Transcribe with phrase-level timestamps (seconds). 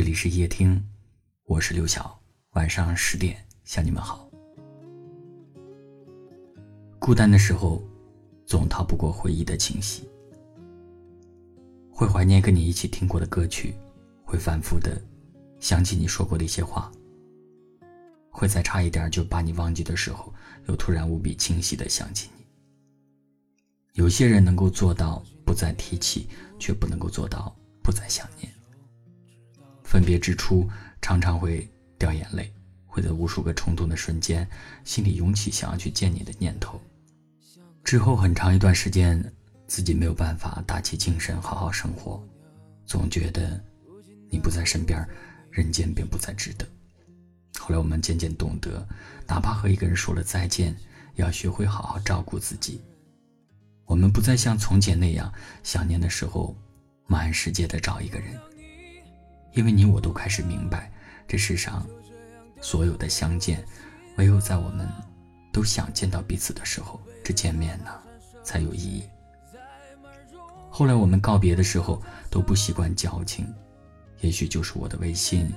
[0.00, 0.82] 这里是夜听，
[1.44, 2.18] 我是刘晓。
[2.52, 4.26] 晚上十点向你们好。
[6.98, 7.84] 孤单的时候，
[8.46, 10.08] 总逃不过回忆的侵袭，
[11.92, 13.74] 会怀念跟你一起听过的歌曲，
[14.24, 14.98] 会反复的
[15.58, 16.90] 想起你说过的一些话，
[18.30, 20.32] 会在差一点就把你忘记的时候，
[20.66, 22.46] 又突然无比清晰的想起你。
[23.92, 26.26] 有些人能够做到不再提起，
[26.58, 28.50] 却不能够做到不再想念。
[29.90, 30.70] 分别之初，
[31.02, 31.68] 常常会
[31.98, 32.48] 掉眼泪，
[32.86, 34.48] 会在无数个冲动的瞬间，
[34.84, 36.80] 心里涌起想要去见你的念头。
[37.82, 39.20] 之后很长一段时间，
[39.66, 42.24] 自己没有办法打起精神好好生活，
[42.86, 43.60] 总觉得
[44.30, 45.04] 你不在身边，
[45.50, 46.64] 人间便不再值得。
[47.58, 48.86] 后来我们渐渐懂得，
[49.26, 50.68] 哪怕和一个人说了再见，
[51.16, 52.80] 也要学会好好照顾自己。
[53.86, 55.32] 我们不再像从前那样，
[55.64, 56.56] 想念的时候，
[57.08, 58.38] 满世界的找一个人。
[59.52, 60.90] 因为你我都开始明白，
[61.26, 61.86] 这世上
[62.60, 63.64] 所有的相见，
[64.16, 64.88] 唯有在我们
[65.52, 67.90] 都想见到彼此的时候，这见面呢
[68.44, 69.04] 才有意义。
[70.68, 73.46] 后来我们告别的时候都不习惯矫情，
[74.20, 75.52] 也许就是我的微信，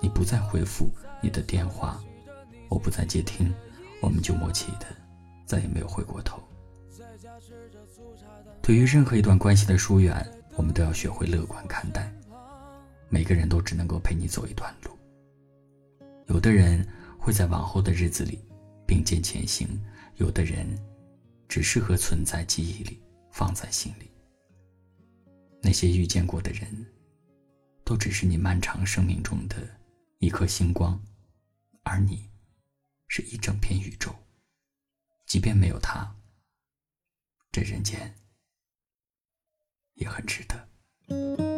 [0.00, 2.02] 你不再回复你的电话，
[2.68, 3.52] 我不再接听，
[4.00, 4.86] 我们就默契的
[5.44, 6.42] 再也没有回过头。
[8.62, 12.10] 对于任何一段关系的疏远，我们都要学会乐观看待。
[13.14, 14.90] 每个人都只能够陪你走一段路。
[16.26, 16.84] 有的人
[17.16, 18.40] 会在往后的日子里
[18.84, 19.68] 并肩前行，
[20.16, 20.66] 有的人
[21.48, 24.10] 只适合存在记忆里，放在心里。
[25.62, 26.66] 那些遇见过的人，
[27.84, 29.56] 都只是你漫长生命中的
[30.18, 31.00] 一颗星光，
[31.84, 32.28] 而你
[33.06, 34.12] 是一整片宇宙。
[35.24, 36.12] 即便没有他，
[37.52, 38.12] 这人间
[39.94, 41.53] 也很值得。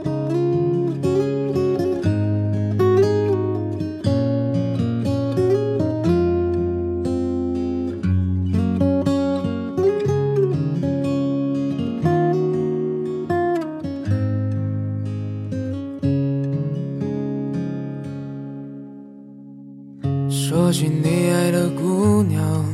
[20.48, 22.64] 说起你爱的姑娘，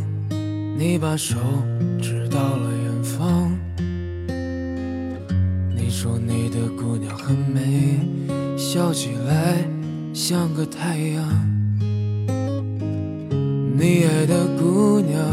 [0.77, 1.39] 你把手
[2.03, 3.51] 指到了远方。
[5.75, 7.99] 你说你的姑娘很美，
[8.59, 9.57] 笑起来
[10.13, 11.27] 像个太阳。
[13.75, 15.25] 你爱的姑娘，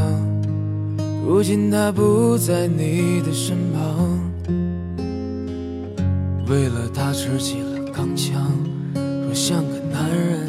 [1.28, 4.17] 如今她不在你的身旁。
[6.47, 8.49] 为了她吃起了钢枪，
[8.95, 10.48] 说像个男人。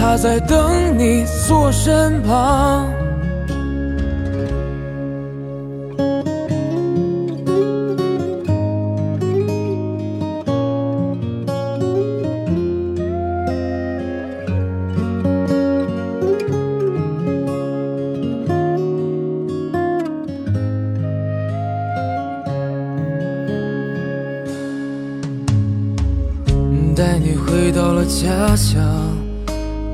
[0.00, 2.90] 他在等你坐身旁。
[26.96, 29.09] 带你回到了家乡。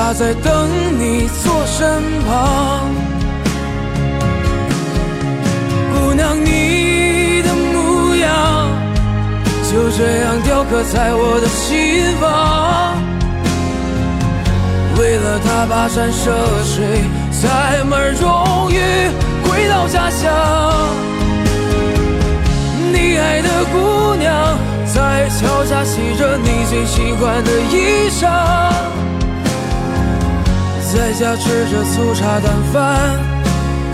[0.00, 2.88] 他在等你坐身旁，
[5.92, 8.70] 姑娘，你的模样
[9.68, 12.96] 就这样雕刻在我的心房。
[15.00, 16.30] 为了他跋山涉
[16.62, 17.02] 水，
[17.32, 18.78] 才们终于
[19.48, 20.30] 回到家乡。
[22.92, 24.56] 你爱的姑娘
[24.86, 28.28] 在桥下洗着你最喜欢的衣裳，
[30.90, 33.18] 在家吃着粗茶淡饭，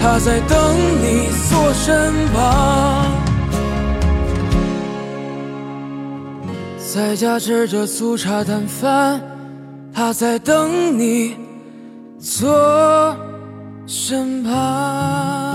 [0.00, 3.10] 他在等你坐身旁。
[6.78, 9.20] 在家吃着粗茶淡饭，
[9.92, 11.36] 他在等你
[12.20, 13.16] 坐
[13.86, 15.53] 身旁。